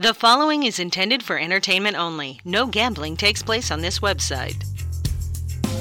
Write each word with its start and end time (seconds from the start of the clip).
The 0.00 0.14
following 0.14 0.62
is 0.62 0.78
intended 0.78 1.22
for 1.22 1.38
entertainment 1.38 1.94
only. 1.94 2.40
No 2.42 2.66
gambling 2.66 3.18
takes 3.18 3.42
place 3.42 3.70
on 3.70 3.82
this 3.82 3.98
website. 3.98 4.64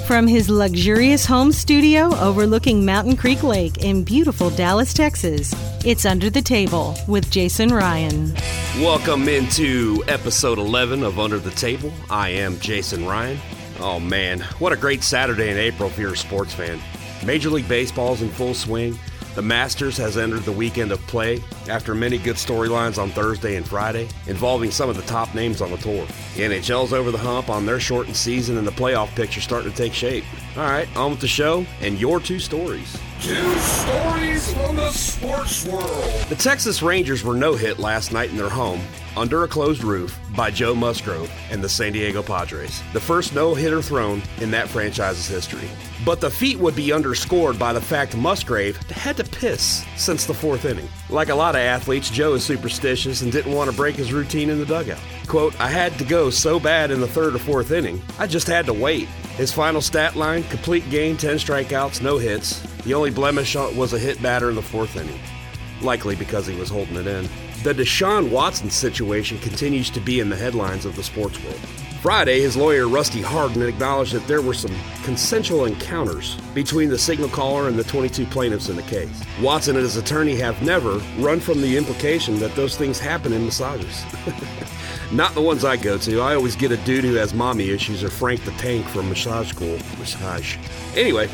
From 0.05 0.27
his 0.27 0.49
luxurious 0.49 1.25
home 1.25 1.53
studio 1.53 2.13
overlooking 2.17 2.83
Mountain 2.83 3.15
Creek 3.15 3.43
Lake 3.43 3.77
in 3.77 4.03
beautiful 4.03 4.49
Dallas, 4.49 4.93
Texas, 4.93 5.53
it's 5.85 6.05
Under 6.05 6.29
the 6.29 6.41
Table 6.41 6.97
with 7.07 7.31
Jason 7.31 7.69
Ryan. 7.69 8.33
Welcome 8.79 9.29
into 9.29 10.03
episode 10.09 10.57
11 10.57 11.01
of 11.01 11.17
Under 11.17 11.39
the 11.39 11.51
Table. 11.51 11.93
I 12.09 12.27
am 12.27 12.59
Jason 12.59 13.05
Ryan. 13.05 13.39
Oh 13.79 14.01
man, 14.01 14.41
what 14.59 14.73
a 14.73 14.75
great 14.75 15.01
Saturday 15.01 15.49
in 15.49 15.55
April 15.55 15.87
if 15.87 15.97
you're 15.97 16.11
a 16.11 16.17
sports 16.17 16.53
fan. 16.53 16.81
Major 17.25 17.49
League 17.51 17.69
Baseball's 17.69 18.21
in 18.21 18.27
full 18.27 18.53
swing. 18.53 18.99
The 19.39 19.45
Masters 19.45 19.95
has 19.95 20.17
entered 20.17 20.41
the 20.41 20.51
weekend 20.51 20.91
of 20.91 20.99
play 21.07 21.41
after 21.69 21.95
many 21.95 22.17
good 22.17 22.35
storylines 22.35 23.01
on 23.01 23.09
Thursday 23.11 23.55
and 23.55 23.65
Friday 23.65 24.09
involving 24.27 24.69
some 24.69 24.89
of 24.89 24.97
the 24.97 25.01
top 25.03 25.33
names 25.33 25.61
on 25.61 25.71
the 25.71 25.77
tour. 25.77 26.05
The 26.35 26.41
NHL's 26.41 26.91
over 26.91 27.09
the 27.09 27.19
hump 27.19 27.49
on 27.49 27.65
their 27.65 27.79
shortened 27.79 28.17
season 28.17 28.57
and 28.57 28.67
the 28.67 28.71
playoff 28.71 29.15
picture 29.15 29.39
starting 29.39 29.71
to 29.71 29.77
take 29.77 29.93
shape. 29.93 30.25
All 30.57 30.63
right, 30.63 30.93
on 30.97 31.11
with 31.11 31.21
the 31.21 31.27
show 31.29 31.65
and 31.79 31.97
your 31.97 32.19
two 32.19 32.37
stories. 32.37 32.99
Two 33.21 33.57
stories 33.59 34.53
from 34.55 34.75
the 34.75 34.91
sports 35.29 35.65
world. 35.65 36.29
The 36.29 36.35
Texas 36.35 36.81
Rangers 36.81 37.23
were 37.23 37.35
no 37.35 37.53
hit 37.53 37.77
last 37.77 38.11
night 38.11 38.31
in 38.31 38.37
their 38.37 38.49
home, 38.49 38.81
under 39.15 39.43
a 39.43 39.47
closed 39.47 39.83
roof, 39.83 40.19
by 40.35 40.49
Joe 40.49 40.73
Musgrove 40.73 41.31
and 41.51 41.63
the 41.63 41.69
San 41.69 41.93
Diego 41.93 42.23
Padres, 42.23 42.81
the 42.93 42.99
first 42.99 43.35
no 43.35 43.53
hitter 43.53 43.81
thrown 43.81 44.23
in 44.39 44.49
that 44.51 44.67
franchise's 44.67 45.27
history. 45.27 45.69
But 46.03 46.19
the 46.19 46.31
feat 46.31 46.57
would 46.57 46.75
be 46.75 46.91
underscored 46.91 47.59
by 47.59 47.73
the 47.73 47.81
fact 47.81 48.17
Musgrove 48.17 48.77
had 48.87 49.17
to 49.17 49.23
piss 49.23 49.85
since 49.97 50.25
the 50.25 50.33
fourth 50.33 50.65
inning. 50.65 50.87
Like 51.09 51.29
a 51.29 51.35
lot 51.35 51.55
of 51.55 51.61
athletes, 51.61 52.09
Joe 52.09 52.33
is 52.33 52.43
superstitious 52.43 53.21
and 53.21 53.31
didn't 53.31 53.53
want 53.53 53.69
to 53.69 53.75
break 53.75 53.95
his 53.95 54.13
routine 54.13 54.49
in 54.49 54.57
the 54.57 54.65
dugout. 54.65 54.99
Quote, 55.27 55.59
I 55.59 55.69
had 55.69 55.93
to 55.99 56.05
go 56.05 56.31
so 56.31 56.59
bad 56.59 56.89
in 56.89 57.01
the 57.01 57.07
third 57.07 57.35
or 57.35 57.39
fourth 57.39 57.71
inning, 57.71 58.01
I 58.17 58.25
just 58.25 58.47
had 58.47 58.65
to 58.65 58.73
wait. 58.73 59.07
His 59.37 59.51
final 59.51 59.81
stat 59.81 60.15
line 60.15 60.43
complete 60.43 60.89
game, 60.89 61.17
10 61.17 61.35
strikeouts, 61.35 62.01
no 62.01 62.17
hits. 62.17 62.63
The 62.83 62.93
only 62.93 63.11
blemish 63.11 63.55
was 63.55 63.93
a 63.93 63.99
hit 63.99 64.21
batter 64.21 64.49
in 64.49 64.55
the 64.55 64.61
fourth 64.61 64.95
inning, 64.95 65.19
likely 65.81 66.15
because 66.15 66.47
he 66.47 66.55
was 66.55 66.69
holding 66.69 66.95
it 66.95 67.07
in. 67.07 67.27
The 67.63 67.73
Deshaun 67.73 68.29
Watson 68.29 68.69
situation 68.69 69.37
continues 69.39 69.89
to 69.89 69.99
be 69.99 70.21
in 70.21 70.29
the 70.29 70.35
headlines 70.37 70.85
of 70.85 70.95
the 70.95 71.03
sports 71.03 71.43
world. 71.43 71.59
Friday, 72.01 72.39
his 72.39 72.55
lawyer 72.55 72.87
Rusty 72.87 73.21
Hardin 73.21 73.61
acknowledged 73.61 74.13
that 74.13 74.25
there 74.25 74.41
were 74.41 74.53
some 74.53 74.73
consensual 75.03 75.65
encounters 75.65 76.35
between 76.53 76.87
the 76.87 76.97
signal 76.97 77.27
caller 77.27 77.67
and 77.67 77.77
the 77.77 77.83
22 77.83 78.25
plaintiffs 78.27 78.69
in 78.69 78.77
the 78.77 78.83
case. 78.83 79.21
Watson 79.41 79.75
and 79.75 79.83
his 79.83 79.97
attorney 79.97 80.37
have 80.37 80.61
never 80.63 80.99
run 81.17 81.41
from 81.41 81.59
the 81.61 81.75
implication 81.75 82.39
that 82.39 82.55
those 82.55 82.77
things 82.77 82.97
happen 82.97 83.33
in 83.33 83.43
massages. 83.43 84.05
Not 85.11 85.33
the 85.33 85.41
ones 85.41 85.65
I 85.65 85.75
go 85.75 85.97
to. 85.97 86.21
I 86.21 86.35
always 86.35 86.55
get 86.55 86.71
a 86.71 86.77
dude 86.77 87.03
who 87.03 87.15
has 87.15 87.33
mommy 87.33 87.69
issues 87.71 88.01
or 88.01 88.09
Frank 88.09 88.45
the 88.45 88.51
Tank 88.51 88.85
from 88.85 89.09
massage 89.09 89.49
school. 89.49 89.77
Massage. 89.97 90.55
Anyway, 90.95 91.27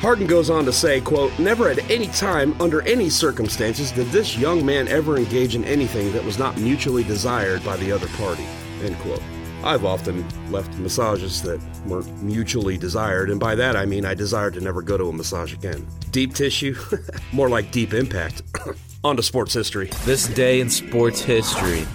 Hardin 0.00 0.26
goes 0.26 0.48
on 0.48 0.64
to 0.64 0.72
say, 0.72 1.02
quote, 1.02 1.38
Never 1.38 1.68
at 1.68 1.90
any 1.90 2.06
time, 2.06 2.58
under 2.58 2.80
any 2.88 3.10
circumstances, 3.10 3.92
did 3.92 4.06
this 4.06 4.34
young 4.34 4.64
man 4.64 4.88
ever 4.88 5.18
engage 5.18 5.54
in 5.54 5.62
anything 5.64 6.10
that 6.14 6.24
was 6.24 6.38
not 6.38 6.56
mutually 6.58 7.04
desired 7.04 7.62
by 7.66 7.76
the 7.76 7.92
other 7.92 8.08
party. 8.16 8.46
End 8.82 8.96
quote. 9.00 9.20
I've 9.62 9.84
often 9.84 10.26
left 10.50 10.72
massages 10.78 11.42
that 11.42 11.60
weren't 11.86 12.22
mutually 12.22 12.78
desired, 12.78 13.28
and 13.28 13.38
by 13.38 13.54
that 13.56 13.76
I 13.76 13.84
mean 13.84 14.06
I 14.06 14.14
desired 14.14 14.54
to 14.54 14.62
never 14.62 14.80
go 14.80 14.96
to 14.96 15.10
a 15.10 15.12
massage 15.12 15.52
again. 15.52 15.86
Deep 16.12 16.34
tissue? 16.34 16.74
More 17.32 17.50
like 17.50 17.70
deep 17.70 17.92
impact. 17.92 18.40
on 19.04 19.18
to 19.18 19.22
sports 19.22 19.52
history. 19.52 19.90
This 20.06 20.28
day 20.28 20.60
in 20.60 20.70
sports 20.70 21.20
history. 21.20 21.86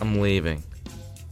I'm 0.00 0.20
leaving. 0.20 0.62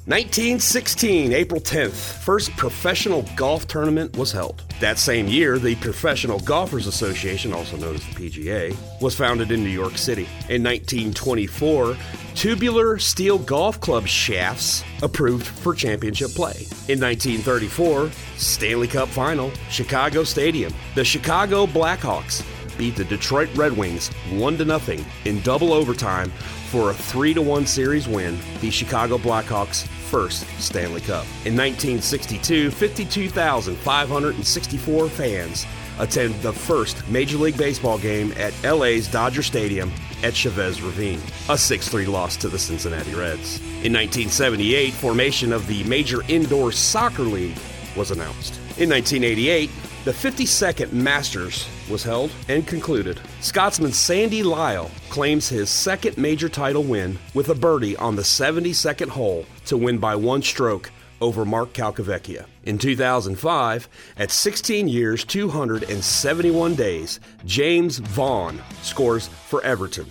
1916, 0.06 1.34
April 1.34 1.60
10th, 1.60 1.90
first 1.90 2.56
professional 2.56 3.20
golf 3.36 3.66
tournament 3.66 4.16
was 4.16 4.32
held. 4.32 4.62
That 4.80 4.98
same 4.98 5.28
year, 5.28 5.58
the 5.58 5.74
Professional 5.76 6.38
Golfers 6.40 6.86
Association, 6.86 7.52
also 7.52 7.76
known 7.76 7.96
as 7.96 8.06
the 8.06 8.14
PGA, 8.14 8.74
was 9.02 9.14
founded 9.14 9.52
in 9.52 9.62
New 9.62 9.68
York 9.68 9.98
City. 9.98 10.26
In 10.48 10.62
1924, 10.62 11.98
tubular 12.34 12.98
steel 12.98 13.36
golf 13.38 13.78
club 13.78 14.06
shafts 14.06 14.82
approved 15.02 15.46
for 15.46 15.74
championship 15.74 16.30
play. 16.30 16.56
In 16.88 16.98
1934, 16.98 18.10
Stanley 18.38 18.88
Cup 18.88 19.08
final, 19.08 19.52
Chicago 19.68 20.24
Stadium. 20.24 20.72
The 20.94 21.04
Chicago 21.04 21.66
Blackhawks 21.66 22.42
beat 22.80 22.96
the 22.96 23.04
Detroit 23.04 23.54
Red 23.54 23.76
Wings 23.76 24.08
1 24.30 24.56
0 24.56 24.80
in 25.26 25.40
double 25.42 25.74
overtime 25.74 26.30
for 26.70 26.90
a 26.90 26.94
3 26.94 27.34
1 27.34 27.66
series 27.66 28.08
win, 28.08 28.38
the 28.62 28.70
Chicago 28.70 29.18
Blackhawks' 29.18 29.86
first 29.86 30.46
Stanley 30.58 31.02
Cup. 31.02 31.26
In 31.44 31.54
1962, 31.54 32.70
52,564 32.70 35.08
fans 35.10 35.66
attended 35.98 36.40
the 36.40 36.54
first 36.54 37.06
Major 37.08 37.36
League 37.36 37.58
Baseball 37.58 37.98
game 37.98 38.32
at 38.38 38.54
LA's 38.64 39.08
Dodger 39.08 39.42
Stadium 39.42 39.92
at 40.22 40.34
Chavez 40.34 40.80
Ravine, 40.80 41.20
a 41.50 41.58
6 41.58 41.86
3 41.86 42.06
loss 42.06 42.34
to 42.38 42.48
the 42.48 42.58
Cincinnati 42.58 43.14
Reds. 43.14 43.60
In 43.84 43.92
1978, 43.92 44.94
formation 44.94 45.52
of 45.52 45.66
the 45.66 45.84
Major 45.84 46.22
Indoor 46.28 46.72
Soccer 46.72 47.24
League 47.24 47.58
was 47.94 48.10
announced. 48.10 48.54
In 48.78 48.88
1988, 48.88 49.68
the 50.04 50.12
52nd 50.12 50.92
Masters 50.92 51.68
was 51.90 52.02
held 52.02 52.30
and 52.48 52.66
concluded. 52.66 53.20
Scotsman 53.40 53.92
Sandy 53.92 54.42
Lyle 54.42 54.90
claims 55.10 55.48
his 55.48 55.68
second 55.68 56.16
major 56.16 56.48
title 56.48 56.82
win 56.82 57.18
with 57.34 57.50
a 57.50 57.54
birdie 57.54 57.96
on 57.98 58.16
the 58.16 58.22
72nd 58.22 59.08
hole 59.08 59.44
to 59.66 59.76
win 59.76 59.98
by 59.98 60.16
one 60.16 60.40
stroke 60.40 60.90
over 61.20 61.44
Mark 61.44 61.74
Calcavecchia. 61.74 62.46
In 62.64 62.78
2005, 62.78 63.88
at 64.16 64.30
16 64.30 64.88
years, 64.88 65.22
271 65.24 66.74
days, 66.74 67.20
James 67.44 67.98
Vaughan 67.98 68.58
scores 68.82 69.28
for 69.28 69.62
Everton 69.62 70.06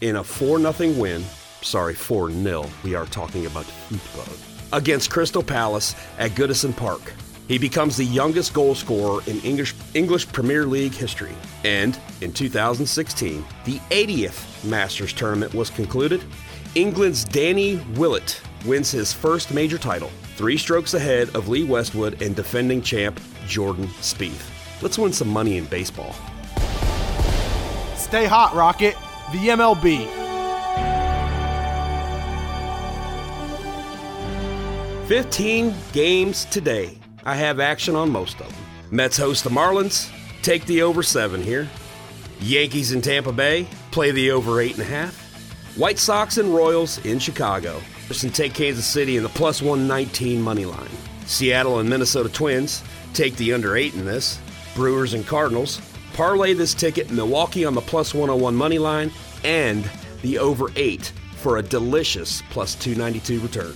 in 0.00 0.16
a 0.16 0.24
4 0.24 0.60
0 0.72 0.92
win. 0.92 1.22
Sorry, 1.60 1.94
4 1.94 2.30
0. 2.30 2.70
We 2.82 2.94
are 2.94 3.06
talking 3.06 3.44
about 3.44 3.64
football. 3.64 4.78
Against 4.78 5.10
Crystal 5.10 5.42
Palace 5.42 5.94
at 6.18 6.32
Goodison 6.32 6.74
Park. 6.74 7.12
He 7.48 7.58
becomes 7.58 7.96
the 7.96 8.04
youngest 8.04 8.52
goal 8.52 8.74
scorer 8.74 9.22
in 9.28 9.40
English, 9.42 9.74
English 9.94 10.30
Premier 10.32 10.66
League 10.66 10.94
history. 10.94 11.34
And 11.64 11.98
in 12.20 12.32
2016, 12.32 13.44
the 13.64 13.78
80th 13.90 14.64
Masters 14.64 15.12
tournament 15.12 15.54
was 15.54 15.70
concluded. 15.70 16.24
England's 16.74 17.24
Danny 17.24 17.76
Willett 17.94 18.40
wins 18.64 18.90
his 18.90 19.12
first 19.12 19.54
major 19.54 19.78
title, 19.78 20.10
three 20.36 20.56
strokes 20.56 20.94
ahead 20.94 21.34
of 21.36 21.48
Lee 21.48 21.62
Westwood 21.62 22.20
and 22.20 22.34
defending 22.34 22.82
champ 22.82 23.20
Jordan 23.46 23.86
Spieth. 24.00 24.50
Let's 24.82 24.98
win 24.98 25.12
some 25.12 25.28
money 25.28 25.56
in 25.56 25.66
baseball. 25.66 26.14
Stay 27.94 28.26
hot, 28.26 28.52
Rocket. 28.54 28.94
The 29.32 29.48
MLB. 29.48 30.06
15 35.06 35.74
games 35.92 36.44
today. 36.46 36.98
I 37.26 37.34
have 37.34 37.58
action 37.58 37.96
on 37.96 38.10
most 38.10 38.40
of 38.40 38.48
them. 38.48 38.64
Mets 38.92 39.16
host 39.16 39.42
the 39.42 39.50
Marlins, 39.50 40.08
take 40.42 40.64
the 40.64 40.82
over 40.82 41.02
seven 41.02 41.42
here. 41.42 41.68
Yankees 42.40 42.92
in 42.92 43.02
Tampa 43.02 43.32
Bay, 43.32 43.66
play 43.90 44.12
the 44.12 44.30
over 44.30 44.60
eight 44.60 44.74
and 44.74 44.82
a 44.82 44.84
half. 44.84 45.76
White 45.76 45.98
Sox 45.98 46.38
and 46.38 46.54
Royals 46.54 47.04
in 47.04 47.18
Chicago. 47.18 47.82
And 48.22 48.32
take 48.32 48.54
Kansas 48.54 48.86
City 48.86 49.16
in 49.16 49.24
the 49.24 49.28
plus 49.28 49.60
119 49.60 50.40
money 50.40 50.64
line. 50.64 50.88
Seattle 51.26 51.80
and 51.80 51.90
Minnesota 51.90 52.28
Twins, 52.28 52.84
take 53.12 53.34
the 53.34 53.52
under 53.52 53.76
eight 53.76 53.94
in 53.94 54.04
this. 54.04 54.38
Brewers 54.76 55.12
and 55.12 55.26
Cardinals, 55.26 55.80
parlay 56.12 56.54
this 56.54 56.72
ticket 56.72 57.10
Milwaukee 57.10 57.64
on 57.64 57.74
the 57.74 57.80
plus 57.80 58.14
101 58.14 58.54
money 58.54 58.78
line 58.78 59.10
and 59.42 59.90
the 60.22 60.38
over 60.38 60.70
eight 60.76 61.12
for 61.34 61.56
a 61.56 61.62
delicious 61.62 62.44
plus 62.50 62.76
292 62.76 63.40
return. 63.40 63.74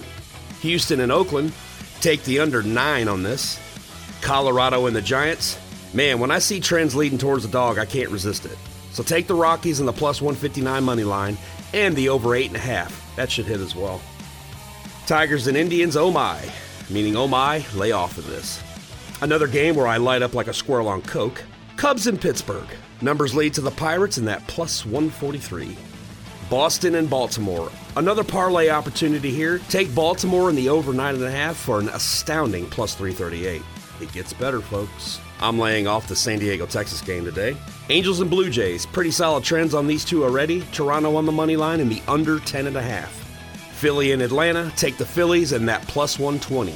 Houston 0.61 1.01
and 1.01 1.11
Oakland, 1.11 1.53
take 2.01 2.23
the 2.25 2.41
under 2.41 2.63
nine 2.63 3.09
on 3.09 3.23
this. 3.23 3.59
Colorado 4.21 4.87
and 4.87 4.95
the 4.95 5.03
Giants, 5.03 5.59
man, 5.95 6.21
when 6.21 6.31
I 6.31 6.39
see 6.39 6.61
trends 6.61 6.95
leading 6.95 7.19
towards 7.19 7.43
the 7.43 7.51
dog, 7.51 7.79
I 7.79 7.87
can't 7.87 8.11
resist 8.11 8.45
it. 8.45 8.59
So 8.93 9.03
take 9.03 9.27
the 9.27 9.35
Rockies 9.35 9.79
and 9.81 9.89
the 9.89 9.93
plus 9.93 10.21
159 10.21 10.83
money 10.85 11.05
line 11.05 11.39
and 11.73 11.95
the 11.95 12.09
over 12.09 12.35
eight 12.35 12.49
and 12.49 12.57
a 12.57 12.61
half. 12.61 13.15
That 13.17 13.31
should 13.31 13.47
hit 13.47 13.61
as 13.61 13.75
well. 13.75 14.01
Tigers 15.07 15.47
and 15.47 15.57
Indians, 15.57 15.97
oh 15.97 16.11
my, 16.11 16.41
meaning 16.89 17.17
oh 17.17 17.29
my, 17.29 17.65
lay 17.75 17.93
off 17.93 18.19
of 18.19 18.27
this. 18.27 18.63
Another 19.23 19.47
game 19.47 19.75
where 19.75 19.87
I 19.87 19.97
light 19.97 20.23
up 20.23 20.35
like 20.35 20.49
a 20.49 20.55
squirrel 20.55 20.89
on 20.89 21.03
coke. 21.03 21.43
Cubs 21.77 22.07
in 22.07 22.19
Pittsburgh. 22.19 22.69
Numbers 23.01 23.35
lead 23.35 23.55
to 23.55 23.61
the 23.61 23.71
Pirates 23.71 24.19
in 24.19 24.25
that 24.27 24.47
plus 24.47 24.85
143. 24.85 25.77
Boston 26.51 26.97
and 26.97 27.09
Baltimore. 27.09 27.71
Another 27.97 28.25
parlay 28.25 28.71
opportunity 28.71 29.31
here. 29.31 29.61
Take 29.69 29.95
Baltimore 29.95 30.51
in 30.51 30.57
the 30.57 30.69
over 30.69 30.93
9.5 30.93 31.55
for 31.55 31.79
an 31.79 31.89
astounding 31.91 32.67
plus 32.67 32.97
338. 32.97 33.63
It 34.01 34.13
gets 34.13 34.33
better, 34.33 34.61
folks. 34.61 35.21
I'm 35.41 35.61
laying 35.61 35.87
off 35.87 36.09
the 36.09 36.17
San 36.17 36.41
Diego, 36.41 36.67
Texas 36.67 37.03
game 37.03 37.25
today. 37.25 37.57
Angels 37.89 38.19
and 38.19 38.29
Blue 38.29 38.51
Jays. 38.51 38.85
Pretty 38.85 39.13
solid 39.13 39.45
trends 39.45 39.75
on 39.75 39.87
these 39.87 40.05
two 40.05 40.25
already. 40.25 40.63
Toronto 40.73 41.15
on 41.15 41.25
the 41.25 41.33
money 41.33 41.57
line 41.57 41.79
and 41.79 41.91
the 41.91 42.03
under 42.09 42.39
10.5. 42.39 43.07
Philly 43.07 44.11
and 44.11 44.21
Atlanta 44.21 44.73
take 44.77 44.97
the 44.97 45.07
Phillies 45.07 45.53
and 45.53 45.69
that 45.69 45.83
plus 45.87 46.19
120. 46.19 46.73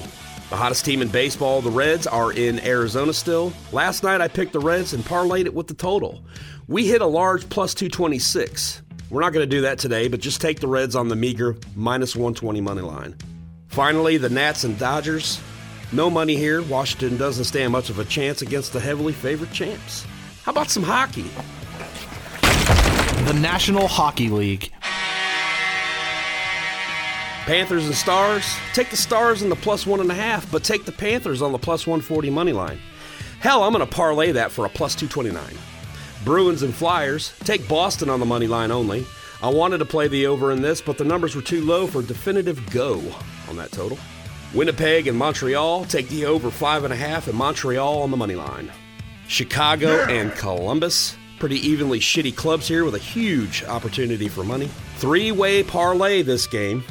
The 0.51 0.57
hottest 0.57 0.85
team 0.85 1.03
in 1.03 1.09
baseball, 1.09 1.61
the 1.61 1.71
Reds, 1.71 2.07
are 2.07 2.33
in 2.33 2.61
Arizona 2.61 3.13
still. 3.13 3.53
Last 3.73 4.05
night 4.05 4.21
I 4.21 4.29
picked 4.29 4.53
the 4.53 4.61
Reds 4.61 4.93
and 4.93 5.03
parlayed 5.03 5.47
it 5.47 5.55
with 5.55 5.67
the 5.67 5.75
total. 5.75 6.25
We 6.69 6.87
hit 6.87 7.01
a 7.03 7.07
large 7.07 7.49
plus 7.49 7.75
226. 7.75 8.83
We're 9.15 9.21
not 9.21 9.33
going 9.33 9.49
to 9.49 9.57
do 9.57 9.61
that 9.61 9.79
today, 9.79 10.09
but 10.09 10.19
just 10.19 10.41
take 10.41 10.59
the 10.59 10.67
Reds 10.67 10.97
on 10.97 11.07
the 11.07 11.15
meager 11.15 11.55
minus 11.77 12.17
120 12.17 12.61
money 12.61 12.81
line. 12.81 13.15
Finally, 13.69 14.17
the 14.17 14.29
Nats 14.29 14.65
and 14.65 14.77
Dodgers. 14.77 15.41
No 15.93 16.11
money 16.11 16.35
here. 16.35 16.63
Washington 16.63 17.17
doesn't 17.17 17.45
stand 17.45 17.71
much 17.71 17.91
of 17.91 18.01
a 18.01 18.05
chance 18.05 18.43
against 18.43 18.73
the 18.73 18.81
heavily 18.81 19.13
favored 19.13 19.53
champs. 19.53 20.05
How 20.43 20.51
about 20.51 20.69
some 20.69 20.83
hockey? 20.83 21.31
The 23.27 23.39
National 23.39 23.87
Hockey 23.87 24.31
League. 24.31 24.73
Panthers 27.47 27.87
and 27.87 27.95
Stars. 27.95 28.45
Take 28.73 28.91
the 28.91 28.97
Stars 28.97 29.43
in 29.43 29.49
the 29.49 29.55
plus 29.55 29.87
one 29.87 30.01
and 30.01 30.11
a 30.11 30.15
half, 30.15 30.51
but 30.51 30.65
take 30.65 30.87
the 30.87 30.93
Panthers 30.93 31.41
on 31.41 31.53
the 31.53 31.59
plus 31.59 31.87
140 31.87 32.31
money 32.31 32.53
line. 32.53 32.81
Hell, 33.39 33.63
I'm 33.63 33.73
going 33.73 33.87
to 33.87 33.95
parlay 33.95 34.33
that 34.33 34.51
for 34.51 34.67
a 34.67 34.69
plus 34.69 34.97
229. 34.97 35.57
Bruins 36.25 36.63
and 36.63 36.75
Flyers. 36.75 37.33
Take 37.41 37.69
Boston 37.69 38.09
on 38.09 38.21
the 38.21 38.27
money 38.27 38.47
line 38.47 38.71
only. 38.71 39.07
I 39.43 39.49
wanted 39.49 39.79
to 39.79 39.85
play 39.85 40.09
the 40.09 40.27
over 40.27 40.53
in 40.53 40.63
this, 40.63 40.81
but 40.81 40.97
the 40.97 41.05
numbers 41.05 41.37
were 41.37 41.43
too 41.43 41.63
low 41.63 41.87
for 41.87 42.01
definitive 42.01 42.71
go 42.71 43.03
on 43.49 43.57
that 43.57 43.73
total. 43.73 43.99
Winnipeg 44.55 45.07
and 45.07 45.19
Montreal 45.19 45.85
take 45.85 46.09
the 46.09 46.25
over 46.25 46.51
five 46.51 46.85
and 46.85 46.93
a 46.93 46.97
half, 46.97 47.29
and 47.29 47.37
Montreal 47.37 48.01
on 48.01 48.11
the 48.11 48.17
money 48.17 48.37
line. 48.37 48.73
Chicago 49.29 50.05
and 50.05 50.33
Columbus, 50.33 51.17
pretty 51.39 51.57
evenly 51.57 52.01
shitty 52.01 52.35
clubs 52.35 52.69
here 52.69 52.85
with 52.85 52.95
a 52.95 52.99
huge 52.99 53.65
opportunity 53.65 54.29
for 54.29 54.45
money. 54.45 54.71
Three 54.97 55.31
way 55.33 55.63
parlay 55.63 56.23
this 56.23 56.47
game. 56.47 56.85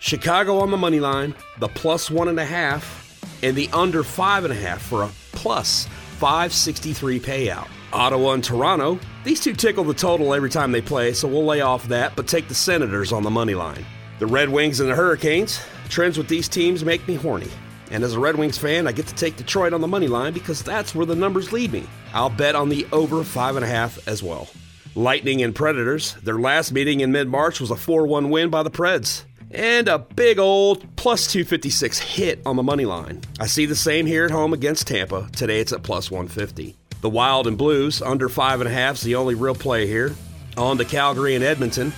Chicago 0.00 0.58
on 0.58 0.70
the 0.70 0.76
money 0.76 0.98
line, 0.98 1.34
the 1.58 1.68
plus 1.68 2.10
one 2.10 2.28
and 2.28 2.40
a 2.40 2.44
half, 2.44 3.18
and 3.42 3.54
the 3.54 3.68
under 3.72 4.02
five 4.02 4.44
and 4.44 4.52
a 4.52 4.56
half 4.56 4.82
for 4.82 5.02
a 5.02 5.10
plus 5.32 5.86
563 6.18 7.20
payout. 7.20 7.68
Ottawa 7.92 8.32
and 8.32 8.44
Toronto, 8.44 8.98
these 9.24 9.40
two 9.40 9.54
tickle 9.54 9.84
the 9.84 9.94
total 9.94 10.34
every 10.34 10.50
time 10.50 10.72
they 10.72 10.80
play, 10.80 11.12
so 11.12 11.28
we'll 11.28 11.44
lay 11.44 11.60
off 11.60 11.88
that, 11.88 12.14
but 12.16 12.28
take 12.28 12.48
the 12.48 12.54
Senators 12.54 13.12
on 13.12 13.22
the 13.22 13.30
money 13.30 13.54
line. 13.54 13.84
The 14.18 14.26
Red 14.26 14.48
Wings 14.48 14.80
and 14.80 14.90
the 14.90 14.94
Hurricanes, 14.94 15.60
trends 15.88 16.16
with 16.16 16.28
these 16.28 16.48
teams 16.48 16.84
make 16.84 17.06
me 17.08 17.14
horny. 17.14 17.48
And 17.90 18.04
as 18.04 18.14
a 18.14 18.20
Red 18.20 18.36
Wings 18.36 18.58
fan, 18.58 18.86
I 18.86 18.92
get 18.92 19.06
to 19.08 19.14
take 19.14 19.36
Detroit 19.36 19.72
on 19.72 19.80
the 19.80 19.88
money 19.88 20.08
line 20.08 20.32
because 20.32 20.62
that's 20.62 20.94
where 20.94 21.06
the 21.06 21.16
numbers 21.16 21.52
lead 21.52 21.72
me. 21.72 21.84
I'll 22.12 22.30
bet 22.30 22.54
on 22.54 22.68
the 22.68 22.86
over 22.92 23.24
five 23.24 23.56
and 23.56 23.64
a 23.64 23.68
half 23.68 24.06
as 24.06 24.22
well. 24.22 24.48
Lightning 24.94 25.42
and 25.42 25.54
Predators, 25.54 26.14
their 26.22 26.38
last 26.38 26.72
meeting 26.72 27.00
in 27.00 27.12
mid 27.12 27.28
March 27.28 27.60
was 27.60 27.70
a 27.70 27.76
4 27.76 28.06
1 28.06 28.30
win 28.30 28.50
by 28.50 28.62
the 28.62 28.70
Preds 28.70 29.24
and 29.50 29.88
a 29.88 29.98
big 29.98 30.38
old 30.38 30.84
plus 30.96 31.26
256 31.26 31.98
hit 31.98 32.40
on 32.46 32.56
the 32.56 32.62
money 32.62 32.84
line. 32.84 33.20
I 33.38 33.46
see 33.46 33.66
the 33.66 33.76
same 33.76 34.06
here 34.06 34.24
at 34.24 34.30
home 34.30 34.52
against 34.52 34.86
Tampa. 34.86 35.28
Today 35.32 35.60
it's 35.60 35.72
at 35.72 35.82
plus 35.82 36.10
150. 36.10 36.76
The 37.00 37.10
Wild 37.10 37.46
and 37.46 37.56
Blues, 37.56 38.02
under 38.02 38.28
five 38.28 38.60
and 38.60 38.68
a 38.68 38.72
half, 38.72 38.96
is 38.96 39.02
the 39.02 39.14
only 39.14 39.34
real 39.34 39.54
play 39.54 39.86
here. 39.86 40.14
On 40.56 40.76
to 40.76 40.84
Calgary 40.84 41.34
and 41.34 41.44
Edmonton. 41.44 41.92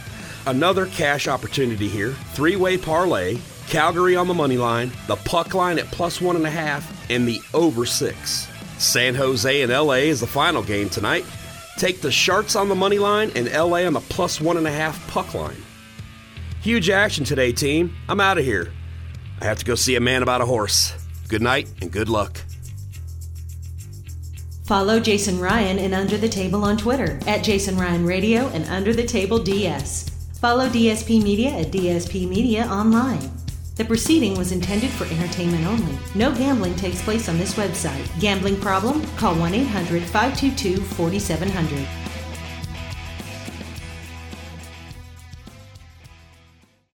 Another 0.47 0.87
cash 0.87 1.27
opportunity 1.27 1.89
here. 1.89 2.13
Three 2.35 2.57
way 2.57 2.77
parlay. 2.79 3.39
Calgary 3.69 4.17
on 4.17 4.29
the 4.29 4.35
money 4.35 4.59
line, 4.59 4.93
the 5.07 5.17
puck 5.17 5.55
line 5.55 5.79
at 5.79 5.87
plus 5.87 6.21
one 6.21 6.37
and 6.37 6.47
a 6.47 6.51
half, 6.51 7.11
and 7.11 7.27
the 7.27 7.41
over 7.55 7.87
six. 7.87 8.49
San 8.79 9.15
Jose 9.15 9.63
and 9.63 9.73
LA 9.73 9.95
is 9.95 10.21
the 10.21 10.27
final 10.27 10.63
game 10.63 10.89
tonight. 10.89 11.25
Take 11.79 12.01
the 12.01 12.13
Sharks 12.13 12.55
on 12.55 12.69
the 12.69 12.75
money 12.75 12.99
line 12.99 13.31
and 13.35 13.51
LA 13.51 13.87
on 13.87 13.95
the 13.95 14.01
plus 14.01 14.41
one 14.41 14.57
and 14.57 14.67
a 14.67 14.71
half 14.71 15.09
puck 15.09 15.35
line. 15.35 15.63
Huge 16.61 16.91
action 16.91 17.25
today, 17.25 17.53
team. 17.53 17.95
I'm 18.09 18.21
out 18.21 18.39
of 18.39 18.45
here. 18.45 18.73
I 19.41 19.47
have 19.47 19.59
to 19.59 19.65
go 19.65 19.75
see 19.75 19.97
a 19.97 20.01
man 20.01 20.23
about 20.23 20.43
a 20.43 20.47
horse. 20.47 20.93
Good 21.29 21.43
night 21.43 21.69
and 21.81 21.91
good 21.91 22.09
luck. 22.09 22.41
Follow 24.65 25.01
Jason 25.01 25.41
Ryan 25.41 25.81
and 25.81 25.93
Under 25.93 26.17
the 26.17 26.29
Table 26.29 26.63
on 26.65 26.77
Twitter 26.77 27.19
at 27.27 27.43
Jason 27.43 27.77
Ryan 27.77 28.07
Radio 28.07 28.47
and 28.49 28.65
Under 28.67 28.95
the 28.95 29.05
Table 29.05 29.41
DS. 29.41 30.09
Follow 30.41 30.69
DSP 30.69 31.21
Media 31.23 31.51
at 31.51 31.73
DSP 31.73 32.29
Media 32.29 32.67
online. 32.67 33.31
The 33.75 33.85
proceeding 33.85 34.39
was 34.39 34.53
intended 34.53 34.91
for 34.91 35.05
entertainment 35.07 35.67
only. 35.67 35.99
No 36.15 36.33
gambling 36.33 36.77
takes 36.77 37.03
place 37.03 37.29
on 37.29 37.39
this 37.39 37.55
website. 37.55 38.07
Gambling 38.21 38.61
problem? 38.61 39.05
Call 39.17 39.35
1 39.35 39.53
800 39.53 40.03
522 40.03 40.77
4700. 40.77 42.02